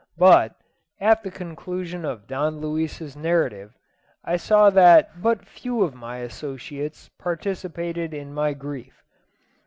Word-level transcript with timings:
But, 0.17 0.55
at 0.99 1.21
the 1.21 1.29
conclusion 1.29 2.05
of 2.05 2.25
Don 2.25 2.59
Luis's 2.59 3.15
narrative, 3.15 3.77
I 4.25 4.35
saw 4.35 4.71
that 4.71 5.21
but 5.21 5.45
few 5.45 5.83
of 5.83 5.93
my 5.93 6.17
associates 6.25 7.11
participated 7.19 8.11
in 8.11 8.33
my 8.33 8.53
grief. 8.53 9.03